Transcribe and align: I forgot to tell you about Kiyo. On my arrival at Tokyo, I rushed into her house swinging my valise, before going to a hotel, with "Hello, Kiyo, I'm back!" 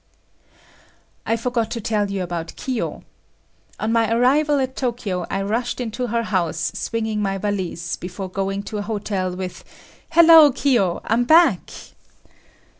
I 1.27 1.37
forgot 1.37 1.69
to 1.69 1.79
tell 1.79 2.09
you 2.09 2.23
about 2.23 2.55
Kiyo. 2.55 3.03
On 3.79 3.91
my 3.91 4.11
arrival 4.11 4.57
at 4.57 4.75
Tokyo, 4.75 5.27
I 5.29 5.43
rushed 5.43 5.79
into 5.79 6.07
her 6.07 6.23
house 6.23 6.71
swinging 6.73 7.21
my 7.21 7.37
valise, 7.37 7.97
before 7.97 8.27
going 8.27 8.63
to 8.63 8.79
a 8.79 8.81
hotel, 8.81 9.35
with 9.35 9.63
"Hello, 10.09 10.51
Kiyo, 10.53 11.01
I'm 11.05 11.25
back!" 11.25 11.69